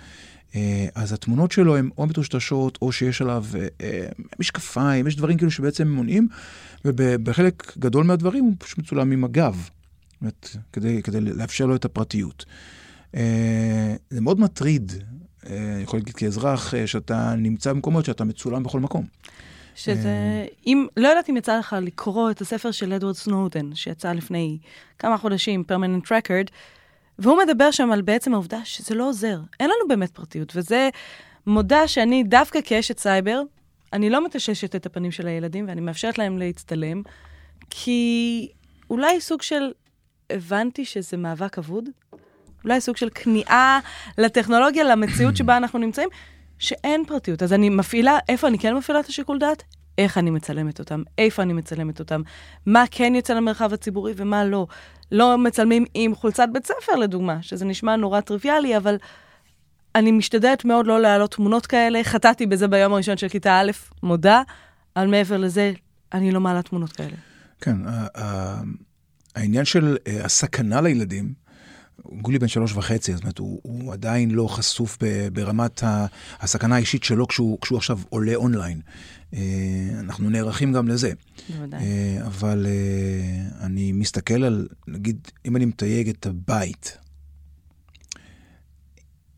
אה, 0.54 0.86
אז 0.94 1.12
התמונות 1.12 1.52
שלו 1.52 1.76
הן 1.76 1.90
או 1.98 2.06
מטושטשות, 2.06 2.78
או 2.82 2.92
שיש 2.92 3.22
עליו 3.22 3.44
אה, 3.80 4.06
משקפיים, 4.38 5.06
יש 5.06 5.16
דברים 5.16 5.36
כאילו 5.36 5.50
שבעצם 5.50 5.88
מונעים, 5.88 6.28
ובחלק 6.84 7.72
גדול 7.78 8.04
מהדברים 8.04 8.44
הוא 8.44 8.54
פשוט 8.58 8.78
מצולם 8.78 9.12
עם 9.12 9.24
הגב, 9.24 9.68
באמת, 10.22 10.56
כדי, 10.72 11.02
כדי 11.02 11.20
לאפשר 11.20 11.66
לו 11.66 11.76
את 11.76 11.84
הפרטיות. 11.84 12.44
אה, 13.14 13.94
זה 14.10 14.20
מאוד 14.20 14.40
מטריד, 14.40 14.92
אני 15.46 15.82
יכול 15.82 15.98
להגיד 15.98 16.14
כאזרח, 16.14 16.74
שאתה 16.86 17.34
נמצא 17.34 17.72
במקומות 17.72 18.04
שאתה 18.04 18.24
מצולם 18.24 18.62
בכל 18.62 18.80
מקום. 18.80 19.06
שזה, 19.84 20.46
אם, 20.66 20.86
לא 20.96 21.08
יודעת 21.08 21.30
אם 21.30 21.36
יצא 21.36 21.58
לך 21.58 21.76
לקרוא 21.82 22.30
את 22.30 22.40
הספר 22.40 22.70
של 22.70 22.92
אדוארד 22.92 23.14
סנודן, 23.14 23.74
שיצא 23.74 24.12
לפני 24.12 24.58
כמה 24.98 25.18
חודשים, 25.18 25.64
פרמננט 25.64 26.12
רקורד, 26.12 26.46
והוא 27.18 27.38
מדבר 27.44 27.70
שם 27.70 27.92
על 27.92 28.02
בעצם 28.02 28.34
העובדה 28.34 28.64
שזה 28.64 28.94
לא 28.94 29.08
עוזר. 29.08 29.40
אין 29.60 29.70
לנו 29.70 29.88
באמת 29.88 30.10
פרטיות, 30.10 30.52
וזה 30.56 30.88
מודה 31.46 31.88
שאני 31.88 32.22
דווקא 32.22 32.58
כאשת 32.64 32.98
סייבר, 32.98 33.42
אני 33.92 34.10
לא 34.10 34.24
מטששת 34.24 34.76
את 34.76 34.86
הפנים 34.86 35.10
של 35.10 35.26
הילדים 35.26 35.68
ואני 35.68 35.80
מאפשרת 35.80 36.18
להם 36.18 36.38
להצטלם, 36.38 37.02
כי 37.70 38.48
אולי 38.90 39.20
סוג 39.20 39.42
של 39.42 39.72
הבנתי 40.30 40.84
שזה 40.84 41.16
מאבק 41.16 41.58
אבוד, 41.58 41.84
אולי 42.64 42.80
סוג 42.80 42.96
של 42.96 43.08
כניעה 43.14 43.80
לטכנולוגיה, 44.18 44.84
למציאות 44.84 45.36
שבה 45.36 45.56
אנחנו 45.56 45.78
נמצאים, 45.78 46.08
שאין 46.60 47.04
פרטיות. 47.06 47.42
אז 47.42 47.52
אני 47.52 47.68
מפעילה, 47.68 48.18
איפה 48.28 48.48
אני 48.48 48.58
כן 48.58 48.74
מפעילה 48.74 49.00
את 49.00 49.06
השיקול 49.06 49.38
דעת? 49.38 49.62
איך 49.98 50.18
אני 50.18 50.30
מצלמת 50.30 50.78
אותם, 50.78 51.02
איפה 51.18 51.42
אני 51.42 51.52
מצלמת 51.52 52.00
אותם, 52.00 52.22
מה 52.66 52.84
כן 52.90 53.12
יוצא 53.14 53.34
למרחב 53.34 53.72
הציבורי 53.72 54.12
ומה 54.16 54.44
לא. 54.44 54.66
לא 55.12 55.38
מצלמים 55.38 55.84
עם 55.94 56.14
חולצת 56.14 56.48
בית 56.52 56.66
ספר, 56.66 56.96
לדוגמה, 56.96 57.42
שזה 57.42 57.64
נשמע 57.64 57.96
נורא 57.96 58.20
טריוויאלי, 58.20 58.76
אבל 58.76 58.96
אני 59.94 60.12
משתדלת 60.12 60.64
מאוד 60.64 60.86
לא 60.86 61.00
להעלות 61.00 61.34
תמונות 61.34 61.66
כאלה. 61.66 62.04
חטאתי 62.04 62.46
בזה 62.46 62.68
ביום 62.68 62.92
הראשון 62.92 63.16
של 63.16 63.28
כיתה 63.28 63.60
א', 63.60 63.70
מודה, 64.02 64.42
אבל 64.96 65.06
מעבר 65.06 65.36
לזה, 65.36 65.72
אני 66.12 66.32
לא 66.32 66.40
מעלה 66.40 66.62
תמונות 66.62 66.92
כאלה. 66.92 67.16
כן, 67.60 67.76
העניין 69.34 69.64
של 69.64 69.96
אה, 70.06 70.24
הסכנה 70.24 70.80
לילדים, 70.80 71.32
גולי 72.04 72.38
בן 72.38 72.48
שלוש 72.48 72.72
וחצי, 72.72 73.12
זאת 73.12 73.22
אומרת, 73.22 73.38
הוא, 73.38 73.60
הוא 73.62 73.92
עדיין 73.92 74.30
לא 74.30 74.46
חשוף 74.48 74.98
ברמת 75.32 75.82
הסכנה 76.40 76.74
האישית 76.74 77.04
שלו 77.04 77.28
כשהוא, 77.28 77.58
כשהוא 77.60 77.78
עכשיו 77.78 77.98
עולה 78.08 78.34
אונליין. 78.34 78.80
אה, 79.34 79.40
אנחנו 80.00 80.30
נערכים 80.30 80.72
גם 80.72 80.88
לזה. 80.88 81.12
בוודאי. 81.48 81.80
אה, 81.80 82.26
אבל 82.26 82.66
אה, 82.68 83.66
אני 83.66 83.92
מסתכל 83.92 84.44
על, 84.44 84.68
נגיד, 84.88 85.28
אם 85.46 85.56
אני 85.56 85.64
מתייג 85.64 86.08
את 86.08 86.26
הבית, 86.26 86.98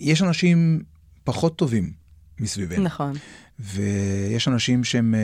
יש 0.00 0.22
אנשים 0.22 0.82
פחות 1.24 1.56
טובים 1.56 1.92
מסביבנו. 2.40 2.82
נכון. 2.82 3.12
ויש 3.58 4.48
אנשים 4.48 4.84
שהם 4.84 5.14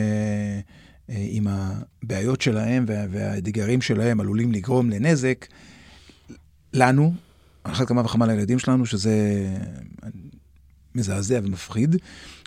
עם 1.07 1.47
הבעיות 1.47 2.41
שלהם 2.41 2.85
והאתגרים 2.87 3.81
שלהם 3.81 4.19
עלולים 4.19 4.51
לגרום 4.51 4.89
לנזק. 4.89 5.45
לנו, 6.73 7.13
על 7.63 7.71
אחת 7.71 7.87
כמה 7.87 8.01
וכמה 8.01 8.27
לילדים 8.27 8.59
שלנו, 8.59 8.85
שזה 8.85 9.47
מזעזע 10.95 11.39
ומפחיד, 11.43 11.95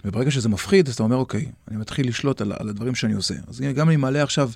וברגע 0.04 0.30
שזה 0.30 0.48
מפחיד, 0.48 0.88
אז 0.88 0.94
אתה 0.94 1.02
אומר, 1.02 1.16
אוקיי, 1.16 1.46
אני 1.68 1.76
מתחיל 1.76 2.08
לשלוט 2.08 2.40
על, 2.40 2.52
על 2.58 2.68
הדברים 2.68 2.94
שאני 2.94 3.12
עושה. 3.12 3.34
אז 3.46 3.60
גם 3.60 3.88
אני 3.88 3.96
מעלה 3.96 4.22
עכשיו 4.22 4.50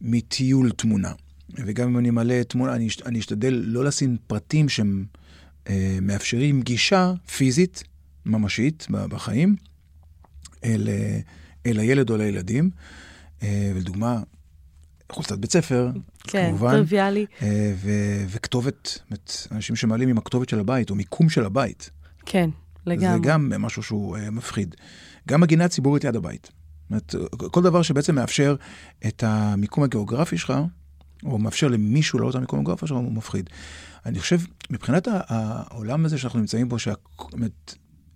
מטיול 0.00 0.70
תמונה, 0.70 1.12
וגם 1.50 1.88
אם 1.88 1.98
אני 1.98 2.10
מעלה 2.10 2.44
תמונה, 2.44 2.74
אני, 2.74 2.88
אני 3.06 3.18
אשתדל 3.18 3.62
לא 3.66 3.84
לשים 3.84 4.16
פרטים 4.26 4.68
שהם 4.68 5.04
אה, 5.68 5.98
מאפשרים 6.02 6.62
גישה 6.62 7.12
פיזית, 7.36 7.82
ממשית, 8.26 8.86
בחיים, 8.90 9.56
אל, 10.64 10.88
אל 11.66 11.78
הילד 11.78 12.10
או 12.10 12.16
לילדים. 12.16 12.70
אה, 13.42 13.72
ולדוגמה, 13.74 14.22
חולצת 15.12 15.38
בית 15.38 15.52
ספר, 15.52 15.90
כן, 16.24 16.48
כמובן. 16.48 16.70
כן, 16.70 16.76
טריוויאלי. 16.76 17.26
אה, 17.42 17.72
ו- 17.76 18.24
וכתובת, 18.28 18.98
באמת, 19.10 19.46
אנשים 19.52 19.76
שמעלים 19.76 20.08
עם 20.08 20.18
הכתובת 20.18 20.48
של 20.48 20.60
הבית, 20.60 20.90
או 20.90 20.94
מיקום 20.94 21.28
של 21.28 21.44
הבית. 21.44 21.90
כן, 22.26 22.50
לגמרי. 22.86 23.12
זה 23.12 23.18
גם 23.22 23.52
משהו 23.58 23.82
שהוא 23.82 24.16
uh, 24.16 24.30
מפחיד. 24.30 24.74
גם 25.28 25.42
הגינה 25.42 25.68
ציבורית 25.68 26.04
ליד 26.04 26.16
הבית. 26.16 26.50
זאת 26.90 27.14
אומרת, 27.14 27.14
כל 27.52 27.62
דבר 27.62 27.82
שבעצם 27.82 28.14
מאפשר 28.14 28.56
את 29.06 29.24
המיקום 29.26 29.84
הגיאוגרפי 29.84 30.38
שלך, 30.38 30.52
או 31.24 31.38
מאפשר 31.38 31.68
למישהו 31.68 32.18
לעלות 32.18 32.34
את 32.34 32.36
המיקום 32.36 32.58
הגיאוגרפי 32.58 32.86
שלך, 32.86 32.96
הוא 32.96 33.12
מפחיד. 33.12 33.50
אני 34.06 34.20
חושב, 34.20 34.40
מבחינת 34.70 35.08
העולם 35.10 36.04
הזה 36.04 36.18
שאנחנו 36.18 36.38
נמצאים 36.38 36.68
בו, 36.68 36.78
שה... 36.78 36.92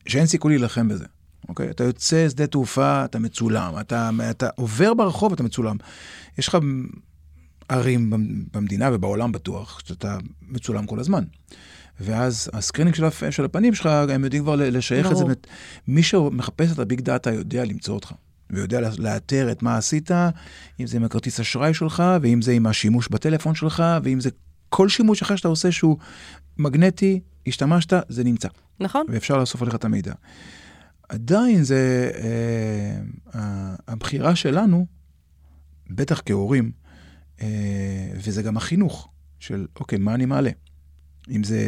שאין 0.07 0.27
סיכוי 0.27 0.53
להילחם 0.53 0.89
בזה. 0.89 1.05
אוקיי? 1.51 1.71
אתה 1.71 1.85
יוצא 1.85 2.29
שדה 2.29 2.47
תעופה, 2.47 3.05
אתה 3.05 3.19
מצולם. 3.19 3.75
אתה, 3.81 4.11
אתה 4.31 4.49
עובר 4.55 4.95
ברחוב, 4.95 5.33
אתה 5.33 5.43
מצולם. 5.43 5.77
יש 6.39 6.49
לך 6.49 6.59
ערים 7.69 8.13
במדינה 8.53 8.89
ובעולם 8.93 9.33
בטוח, 9.33 9.81
שאתה 9.85 10.19
מצולם 10.49 10.87
כל 10.87 11.01
הזמן. 11.01 11.25
ואז 12.01 12.51
ה 12.53 12.57
screening 12.57 12.95
של, 12.97 13.05
הפ... 13.05 13.31
של 13.31 13.45
הפנים 13.45 13.75
שלך, 13.75 13.87
הם 13.87 14.25
יודעים 14.25 14.43
כבר 14.43 14.55
לשייך 14.57 15.07
ברור. 15.07 15.23
את 15.23 15.27
זה. 15.47 15.53
מי 15.89 16.03
שמחפש 16.03 16.73
את 16.73 16.79
ה 16.79 16.84
big 16.84 17.01
data 17.01 17.33
יודע 17.33 17.65
למצוא 17.65 17.95
אותך. 17.95 18.13
ויודע 18.51 18.81
לאתר 18.99 19.53
את 19.53 19.63
מה 19.63 19.77
עשית, 19.77 20.11
אם 20.81 20.87
זה 20.87 20.97
עם 20.97 21.05
הכרטיס 21.05 21.41
אשראי 21.41 21.75
שלך, 21.75 22.03
ואם 22.23 22.43
זה 22.43 22.53
עם 22.53 22.67
השימוש 22.67 23.09
בטלפון 23.09 23.55
שלך, 23.55 23.83
ואם 24.03 24.21
זה 24.21 24.31
כל 24.69 24.89
שימוש 24.89 25.23
אחר 25.23 25.37
שאתה 25.37 25.49
עושה 25.49 25.73
שהוא 25.73 25.97
מגנטי, 26.59 27.21
השתמשת, 27.47 27.93
זה 28.09 28.25
נמצא. 28.25 28.49
נכון. 28.81 29.07
ואפשר 29.09 29.37
לאסוף 29.37 29.63
עליך 29.63 29.75
את 29.75 29.85
המידע. 29.85 30.13
עדיין 31.11 31.63
זה, 31.63 32.11
אה, 33.35 33.75
הבחירה 33.89 34.37
שלנו, 34.37 34.87
בטח 35.91 36.23
כהורים, 36.27 36.73
אה, 37.41 38.13
וזה 38.15 38.43
גם 38.43 38.57
החינוך 38.57 39.09
של, 39.39 39.67
אוקיי, 39.81 39.99
מה 39.99 40.15
אני 40.15 40.27
מעלה? 40.27 40.51
אם 41.31 41.45
זה 41.45 41.61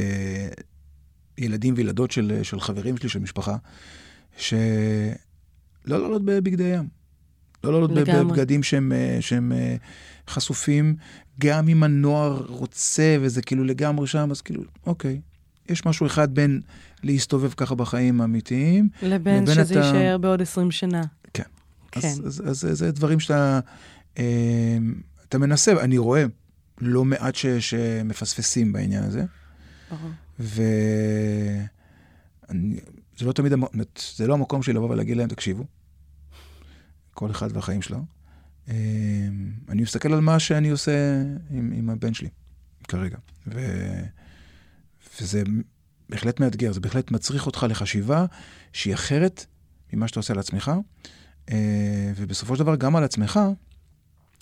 ילדים 1.39 1.75
וילדות 1.77 2.11
של, 2.11 2.41
של 2.43 2.61
חברים 2.61 2.97
שלי, 2.97 3.09
של 3.09 3.19
משפחה, 3.19 3.57
שלא 4.37 4.55
לעלות 5.85 6.25
בבגדי 6.25 6.75
ים. 6.75 6.89
לא 7.65 7.73
לעלות 7.73 7.91
בבגדים 7.91 8.63
שהם, 8.63 8.93
אה, 8.93 9.19
שהם 9.21 9.53
אה, 9.53 9.77
חשופים, 10.29 10.97
גם 11.41 11.69
אם 11.69 11.83
הנוער 11.83 12.47
רוצה 12.49 13.17
וזה 13.21 13.43
כאילו 13.43 13.65
לגמרי 13.65 14.07
שם, 14.07 14.29
אז 14.31 14.41
כאילו, 14.41 14.63
אוקיי, 14.87 15.21
יש 15.69 15.87
משהו 15.87 16.07
אחד 16.07 16.35
בין 16.35 16.61
להסתובב 17.03 17.53
ככה 17.57 17.75
בחיים 17.75 18.21
האמיתיים, 18.21 18.89
לבין 19.03 19.47
שזה 19.47 19.63
אתה... 19.63 19.75
יישאר 19.75 20.19
בעוד 20.19 20.43
20 20.43 20.71
שנה. 20.71 21.03
כן. 21.35 21.43
כן. 21.91 22.01
אז, 22.01 22.23
אז, 22.27 22.43
אז, 22.47 22.65
אז 22.71 22.79
זה 22.79 22.93
דברים 22.93 23.21
שאתה 23.21 23.61
אה, 24.19 24.79
אתה 25.29 25.39
מנסה, 25.39 25.73
אני 25.81 25.99
רואה 25.99 26.25
לא 26.81 27.05
מעט 27.05 27.35
ש, 27.35 27.47
שמפספסים 27.47 28.73
בעניין 28.73 29.05
הזה. 29.05 29.25
וזה 30.41 31.67
לא 33.23 33.33
תמיד, 33.33 33.53
זה 34.17 34.27
לא 34.27 34.35
המקום 34.35 34.63
שלי 34.63 34.75
לבוא 34.75 34.91
ולהגיד 34.91 35.17
להם, 35.17 35.29
תקשיבו, 35.29 35.65
כל 37.15 37.31
אחד 37.31 37.57
והחיים 37.57 37.83
שלו. 37.83 38.05
אני 39.69 39.83
מסתכל 39.83 40.13
על 40.13 40.21
מה 40.21 40.39
שאני 40.39 40.71
עושה 40.71 41.23
עם, 41.51 41.73
עם 41.77 41.91
הבן 41.91 42.15
שלי 42.15 42.29
כרגע. 42.89 43.17
ו, 43.47 43.61
וזה 45.21 45.43
בהחלט 46.09 46.41
מאתגר, 46.41 46.73
זה 46.73 46.81
בהחלט 46.81 47.11
מצריך 47.11 47.47
אותך 47.47 47.67
לחשיבה 47.69 48.27
שהיא 48.73 48.95
אחרת 48.95 49.47
ממה 49.93 50.09
שאתה 50.09 50.21
עושה 50.21 50.35
לעצמך, 50.35 50.73
אה, 51.51 52.13
ובסופו 52.17 52.57
של 52.57 52.63
דבר 52.63 52.77
גם 52.77 52.97
על 52.97 53.05
עצמך, 53.05 53.41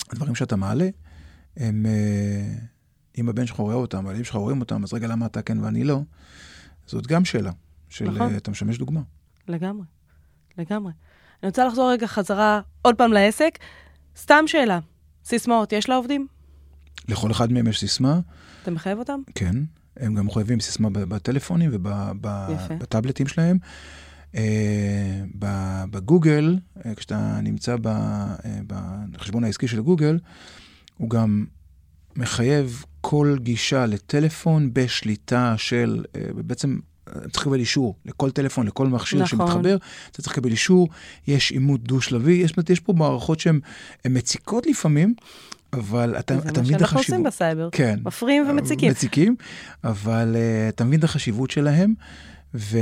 הדברים 0.09 0.35
שאתה 0.35 0.55
מעלה, 0.55 0.89
הם, 1.57 1.85
אה, 1.85 2.53
אם 3.17 3.29
הבן 3.29 3.45
שלך 3.45 3.57
רואה 3.57 3.75
אותם, 3.75 4.05
והילדים 4.05 4.25
שלך 4.25 4.35
רואים 4.35 4.59
אותם, 4.59 4.83
אז 4.83 4.93
רגע, 4.93 5.07
למה 5.07 5.25
אתה 5.25 5.41
כן 5.41 5.59
ואני 5.59 5.83
לא? 5.83 6.01
זאת 6.87 7.07
גם 7.07 7.25
שאלה, 7.25 7.51
של 7.89 8.11
נכון. 8.11 8.35
אתה 8.37 8.51
משמש 8.51 8.77
דוגמה. 8.77 9.01
לגמרי, 9.47 9.85
לגמרי. 10.57 10.91
אני 11.43 11.49
רוצה 11.49 11.65
לחזור 11.65 11.91
רגע 11.91 12.07
חזרה 12.07 12.61
עוד 12.81 12.95
פעם 12.95 13.13
לעסק. 13.13 13.59
סתם 14.17 14.43
שאלה, 14.47 14.79
סיסמאות 15.25 15.73
יש 15.73 15.89
לעובדים? 15.89 16.27
לכל 17.07 17.31
אחד 17.31 17.51
מהם 17.51 17.67
יש 17.67 17.79
סיסמה. 17.79 18.19
אתה 18.63 18.71
מחייב 18.71 18.99
אותם? 18.99 19.19
כן, 19.35 19.55
הם 20.01 20.15
גם 20.15 20.25
מחויבים 20.25 20.59
סיסמה 20.59 20.89
בטלפונים 20.89 21.69
ובטאבלטים 21.73 23.27
שלהם. 23.27 23.57
אה, 24.35 25.23
בגוגל, 25.89 26.57
אה, 26.85 26.95
כשאתה 26.95 27.39
נמצא 27.43 27.75
אה, 27.85 28.35
בחשבון 29.11 29.43
העסקי 29.43 29.67
של 29.67 29.81
גוגל, 29.81 30.19
הוא 30.97 31.09
גם 31.09 31.45
מחייב 32.15 32.85
כל 33.01 33.37
גישה 33.41 33.85
לטלפון 33.85 34.69
בשליטה 34.73 35.53
של, 35.57 36.03
בעצם 36.35 36.79
צריך 37.31 37.47
לקבל 37.47 37.59
אישור 37.59 37.95
לכל 38.05 38.31
טלפון, 38.31 38.67
לכל 38.67 38.87
מכשיר 38.87 39.21
נכון. 39.21 39.39
שמתחבר, 39.39 39.77
אתה 40.11 40.21
צריך 40.21 40.33
לקבל 40.37 40.51
אישור, 40.51 40.89
יש 41.27 41.51
עימות 41.51 41.83
דו-שלבי, 41.83 42.31
יש, 42.31 42.53
יש 42.69 42.79
פה 42.79 42.93
מערכות 42.93 43.39
שהן 43.39 43.59
מציקות 44.09 44.67
לפעמים, 44.67 45.13
אבל 45.73 46.15
אתה, 46.19 46.37
אתה 46.37 46.41
מבין 46.41 46.45
את 46.45 46.47
החשיבות. 46.47 46.65
זה 46.65 46.71
מה 46.71 46.79
שאנחנו 46.79 46.99
עושים 46.99 47.23
בסייבר, 47.23 47.69
כן, 47.71 47.99
מפריעים 48.05 48.49
ומציקים. 48.49 48.91
מציקים, 48.91 49.35
אבל 49.83 50.35
uh, 50.35 50.69
אתה 50.69 50.83
מבין 50.83 50.99
את 50.99 51.03
החשיבות 51.03 51.51
שלהם, 51.51 51.93
וגם 52.53 52.73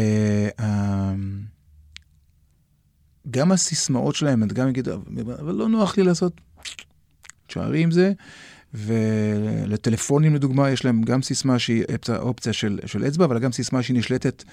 uh, 3.52 3.54
הסיסמאות 3.54 4.16
שלהם, 4.16 4.44
את 4.44 4.54
גם 4.54 4.70
יגיד, 4.70 4.88
אבל 5.40 5.56
לא 5.56 5.70
נוח 5.70 5.98
לי 5.98 6.04
לעשות, 6.04 6.42
תשארי 7.48 7.84
עם 7.84 7.92
זה. 7.92 8.12
ולטלפונים 8.74 10.36
לדוגמה, 10.36 10.70
יש 10.70 10.86
להם 10.86 11.02
גם 11.02 11.22
סיסמה 11.22 11.60
שהיא 11.60 11.84
אופציה 12.18 12.54
של, 12.54 12.80
של 12.86 13.08
אצבע, 13.08 13.26
אבל 13.26 13.40
גם 13.40 13.52
סיסמה 13.52 13.84
שהיא 13.84 13.98
נשלטת 13.98 14.44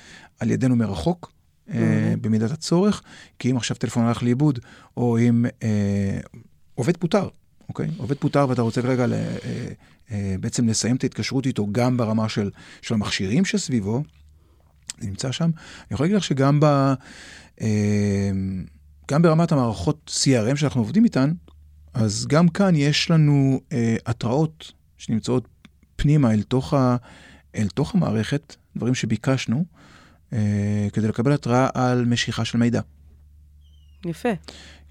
על 0.40 0.50
ידינו 0.50 0.76
מרחוק. 0.76 1.32
Mm-hmm. 1.68 1.72
במידת 2.20 2.50
הצורך, 2.50 3.02
כי 3.38 3.50
אם 3.50 3.56
עכשיו 3.56 3.76
טלפון 3.76 4.04
הלך 4.04 4.22
לאיבוד, 4.22 4.58
או 4.96 5.18
אם 5.18 5.44
אה, 5.62 6.18
עובד 6.74 6.96
פוטר, 6.96 7.28
אוקיי? 7.68 7.88
עובד 7.96 8.16
פוטר 8.16 8.46
ואתה 8.48 8.62
רוצה 8.62 8.82
כרגע 8.82 9.06
ל, 9.06 9.12
אה, 9.12 9.28
אה, 10.10 10.34
בעצם 10.40 10.68
לסיים 10.68 10.96
את 10.96 11.02
ההתקשרות 11.02 11.46
איתו 11.46 11.66
גם 11.72 11.96
ברמה 11.96 12.28
של, 12.28 12.50
של 12.82 12.94
המכשירים 12.94 13.44
שסביבו, 13.44 14.02
זה 15.00 15.08
נמצא 15.08 15.32
שם. 15.32 15.44
אני 15.44 15.54
יכול 15.90 16.04
להגיד 16.04 16.16
לך 16.16 16.24
שגם 16.24 16.60
ב, 16.60 16.64
אה, 17.60 18.30
גם 19.10 19.22
ברמת 19.22 19.52
המערכות 19.52 20.10
CRM 20.24 20.56
שאנחנו 20.56 20.80
עובדים 20.80 21.04
איתן, 21.04 21.32
אז 21.94 22.26
גם 22.28 22.48
כאן 22.48 22.76
יש 22.76 23.10
לנו 23.10 23.60
אה, 23.72 23.96
התראות 24.06 24.72
שנמצאות 24.98 25.48
פנימה 25.96 26.32
אל 26.32 26.42
תוך, 26.42 26.74
ה, 26.74 26.96
אל 27.56 27.68
תוך 27.68 27.94
המערכת, 27.94 28.56
דברים 28.76 28.94
שביקשנו, 28.94 29.64
אה, 30.32 30.86
כדי 30.92 31.08
לקבל 31.08 31.32
התראה 31.32 31.68
על 31.74 32.04
משיכה 32.04 32.44
של 32.44 32.58
מידע. 32.58 32.80
יפה. 34.04 34.28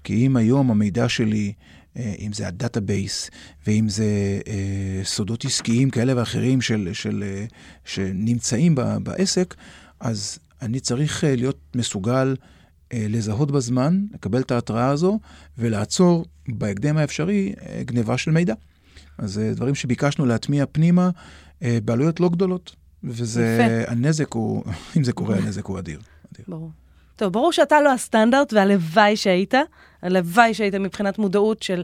כי 0.04 0.26
אם 0.26 0.36
היום 0.36 0.70
המידע 0.70 1.08
שלי, 1.08 1.52
אם 1.96 2.32
זה 2.32 2.48
ה 2.48 2.56
database, 2.56 3.30
ואם 3.66 3.88
זה 3.88 4.40
אה, 4.48 5.00
סודות 5.04 5.44
עסקיים 5.44 5.90
כאלה 5.90 6.12
ואחרים 6.16 6.60
של, 6.60 6.88
של, 6.92 7.24
אה, 7.26 7.44
שנמצאים 7.84 8.74
בעסק, 9.02 9.54
אז 10.00 10.38
אני 10.62 10.80
צריך 10.80 11.24
אה, 11.24 11.36
להיות 11.36 11.58
מסוגל 11.74 12.36
אה, 12.92 13.06
לזהות 13.08 13.50
בזמן, 13.50 14.04
לקבל 14.14 14.40
את 14.40 14.50
ההתראה 14.50 14.88
הזו, 14.88 15.18
ולעצור 15.58 16.24
בהקדם 16.48 16.96
האפשרי 16.96 17.52
אה, 17.62 17.82
גניבה 17.84 18.18
של 18.18 18.30
מידע. 18.30 18.54
אז 19.18 19.32
זה 19.32 19.54
דברים 19.54 19.74
שביקשנו 19.74 20.26
להטמיע 20.26 20.64
פנימה 20.72 21.10
אה, 21.62 21.78
בעלויות 21.84 22.20
לא 22.20 22.28
גדולות. 22.28 22.76
וזה, 23.04 23.58
יפה. 23.80 23.92
הנזק 23.92 24.32
הוא, 24.32 24.64
אם 24.96 25.04
זה 25.04 25.12
קורה, 25.12 25.36
הנזק 25.36 25.64
הוא 25.64 25.78
אדיר. 25.78 26.00
אדיר. 26.32 26.44
ברור. 26.48 26.70
טוב, 27.16 27.32
ברור 27.32 27.52
שאתה 27.52 27.80
לא 27.80 27.92
הסטנדרט, 27.92 28.52
והלוואי 28.52 29.16
שהיית, 29.16 29.54
הלוואי 30.02 30.54
שהיית 30.54 30.74
מבחינת 30.74 31.18
מודעות 31.18 31.62
של 31.62 31.82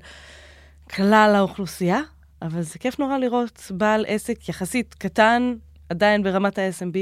כלל 0.90 1.32
האוכלוסייה, 1.36 2.00
אבל 2.42 2.62
זה 2.62 2.78
כיף 2.78 2.98
נורא 2.98 3.18
לראות 3.18 3.72
בעל 3.74 4.04
עסק 4.08 4.48
יחסית 4.48 4.94
קטן, 4.94 5.54
עדיין 5.88 6.22
ברמת 6.22 6.58
ה-SMB, 6.58 6.96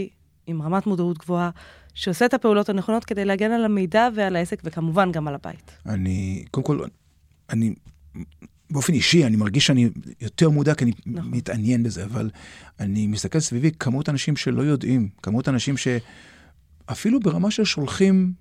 עם 0.46 0.62
רמת 0.62 0.87
מודעות 0.87 1.18
גבוהה, 1.18 1.51
שעושה 1.94 2.27
את 2.27 2.35
הפעולות 2.35 2.68
הנכונות 2.68 3.05
כדי 3.05 3.25
להגן 3.25 3.51
על 3.53 3.64
המידע 3.64 4.09
ועל 4.14 4.37
העסק, 4.37 4.61
וכמובן 4.64 5.12
גם 5.12 5.29
על 5.29 5.35
הבית. 5.35 5.70
אני, 5.87 6.44
קודם 6.51 6.66
כל, 6.66 6.81
אני, 7.51 7.75
באופן 8.70 8.92
אישי, 8.92 9.25
אני 9.27 9.37
מרגיש 9.37 9.66
שאני 9.66 9.88
יותר 10.20 10.51
מודע, 10.51 10.75
כי 10.75 10.85
אני 10.85 10.92
נכון. 11.07 11.31
מתעניין 11.31 11.83
בזה, 11.83 12.05
אבל 12.05 12.31
אני 12.81 13.07
מסתכל 13.07 13.40
סביבי, 13.40 13.70
כמות 13.79 14.09
אנשים 14.09 14.37
שלא 14.37 14.62
יודעים, 14.62 15.09
כמות 15.23 15.49
אנשים 15.49 15.75
שאפילו 15.77 17.20
ברמה 17.20 17.51
של 17.51 17.64
שולחים, 17.64 18.33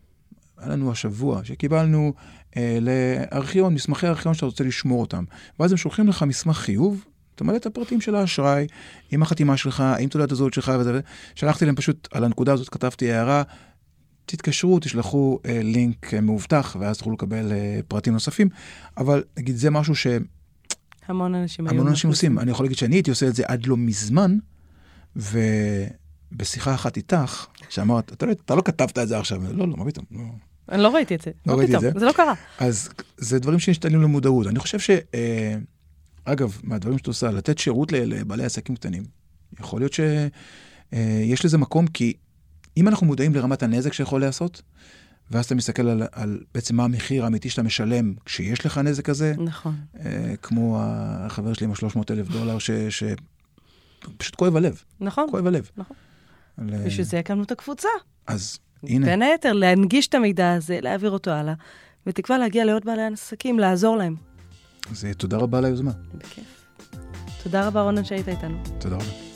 היה 0.60 0.70
לנו 0.70 0.92
השבוע, 0.92 1.42
שקיבלנו 1.44 2.14
אה, 2.58 2.78
לארכיון, 2.82 3.74
מסמכי 3.74 4.08
ארכיון 4.08 4.34
שאתה 4.34 4.46
רוצה 4.46 4.64
לשמור 4.64 5.02
אותם, 5.02 5.24
ואז 5.60 5.72
הם 5.72 5.78
שולחים 5.78 6.08
לך 6.08 6.24
מסמך 6.24 6.58
חיוב, 6.58 7.06
אתה 7.36 7.44
מלא 7.44 7.56
את 7.56 7.66
הפרטים 7.66 8.02
של 8.02 8.16
האשראי, 8.16 8.68
עם 9.12 9.22
החתימה 9.22 9.58
שלך, 9.58 9.84
עם 10.00 10.10
תעודת 10.10 10.32
הזהות 10.32 10.54
שלך 10.54 10.72
וזה, 10.80 11.00
שלחתי 11.36 11.66
להם 11.66 11.76
פשוט 11.76 12.08
על 12.12 12.24
הנקודה 12.24 12.54
הזאת, 12.54 12.70
כתבתי 12.70 13.12
הערה, 13.12 13.44
תתקשרו, 14.26 14.80
תשלחו 14.80 15.40
אה, 15.46 15.60
לינק 15.64 16.14
אה, 16.14 16.22
מאובטח, 16.22 16.76
ואז 16.80 16.98
תוכלו 16.98 17.14
לקבל 17.14 17.52
אה, 17.52 17.80
פרטים 17.88 18.14
נוספים, 18.14 18.50
אבל 18.98 19.24
נגיד 19.38 19.56
זה 19.56 19.70
משהו 19.70 19.96
ש... 19.96 20.08
המון 21.08 21.36
אנשים 21.36 21.68
המון 21.68 21.88
אנשים 21.88 22.10
עושים. 22.10 22.40
אני 22.40 22.52
יכול 22.52 22.66
להגיד 22.66 22.78
שאני 22.78 22.96
הייתי 22.96 23.10
עושה 23.10 23.28
את 23.28 23.36
זה 23.36 23.44
עד 23.48 23.66
לא 23.66 23.78
מזמן, 23.78 24.38
ובשיחה 25.16 26.74
אחת 26.76 26.98
איתך, 26.98 27.46
שאמרת, 27.70 28.14
אתה, 28.14 28.26
לא, 28.26 28.32
אתה 28.32 28.56
לא 28.56 28.62
כתבת 28.66 29.00
את 29.00 29.08
זה 29.08 29.20
עכשיו, 29.20 29.42
לא, 29.54 29.68
לא, 29.68 29.78
מה 29.78 29.86
פתאום, 29.86 30.06
לא. 30.12 30.24
אני 30.72 30.82
לא 30.82 30.96
ראיתי 30.96 31.16
את 31.16 31.22
זה, 31.22 31.32
לא, 31.46 31.54
ראיתי 31.54 31.72
פתאום, 31.72 31.88
את 31.88 31.94
זה. 31.94 32.00
זה 32.00 32.06
לא 32.06 32.12
קרה. 32.12 32.34
אז 32.60 32.90
זה 33.18 33.40
דברים 33.40 33.60
שמשתנים 33.60 34.02
למודעות. 34.02 34.48
אני 34.48 34.60
חושב 34.60 34.80
ש... 34.80 34.90
אה, 34.90 35.56
אגב, 36.26 36.58
מהדברים 36.64 36.98
שאת 36.98 37.08
עושה, 37.08 37.32
לתת 37.32 37.58
שירות 37.58 37.92
לבעלי 37.92 38.44
עסקים 38.44 38.76
קטנים, 38.76 39.04
יכול 39.60 39.82
להיות 39.82 39.94
שיש 39.94 40.32
אה, 40.94 41.36
לזה 41.44 41.58
מקום, 41.58 41.88
כי 41.88 42.14
אם 42.78 42.88
אנחנו 42.88 43.08
מודעים 43.08 43.36
לרמת 43.36 43.64
הנזק 43.64 43.94
שיכול 43.94 44.20
להיעשות, 44.20 44.62
ואז 45.32 45.46
אתה 45.46 45.56
מסתכל 45.56 45.88
על, 45.88 46.04
על 46.12 46.40
בעצם 46.54 46.76
מה 46.76 46.84
המחיר 46.84 47.24
האמיתי 47.24 47.50
שאתה 47.50 47.64
משלם 47.64 48.14
כשיש 48.26 48.66
לך 48.66 48.78
נזק 48.78 49.06
כזה. 49.06 49.34
נכון. 49.38 49.76
אה, 50.00 50.34
כמו 50.42 50.80
החבר 50.84 51.54
שלי 51.54 51.66
עם 51.66 51.72
ה-300 51.72 52.00
אלף 52.12 52.28
דולר, 52.28 52.58
שפשוט 52.90 54.36
כואב 54.36 54.56
הלב. 54.56 54.84
נכון. 55.00 55.28
כואב 55.32 55.48
הלב. 55.48 55.70
נכון. 55.78 55.98
על... 56.58 56.86
בשביל 56.86 57.06
זה 57.06 57.20
הקמנו 57.20 57.44
את 57.44 57.52
הקבוצה. 57.52 57.88
אז 58.28 58.60
הנה. 58.84 59.06
בין 59.06 59.22
היתר, 59.22 59.54
להנגיש 59.54 60.08
את 60.08 60.14
המידע 60.14 60.54
הזה, 60.54 60.80
להעביר 60.82 61.12
אותו 61.12 61.32
הלאה, 61.32 61.54
בתקווה 62.06 62.38
להגיע 62.38 62.66
לעוד 62.66 62.86
בעלי 62.86 63.04
עסקים, 63.14 63.60
לעזור 63.60 63.98
להם. 63.98 64.16
אז 64.92 65.06
תודה 65.18 65.38
רבה 65.38 65.58
על 65.58 65.66
היוזמה. 65.66 65.92
בכיף. 66.14 66.44
תודה 67.44 67.68
רבה, 67.68 67.82
רונן, 67.82 68.04
שהיית 68.04 68.28
איתנו. 68.30 68.58
תודה 68.80 68.96
רבה. 68.96 69.29